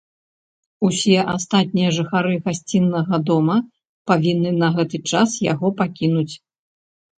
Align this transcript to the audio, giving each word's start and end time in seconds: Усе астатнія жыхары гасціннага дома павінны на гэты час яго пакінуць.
Усе 0.87 1.17
астатнія 1.33 1.89
жыхары 1.97 2.33
гасціннага 2.47 3.15
дома 3.29 3.57
павінны 4.15 4.57
на 4.61 4.73
гэты 4.81 4.97
час 5.13 5.29
яго 5.53 5.67
пакінуць. 5.85 6.31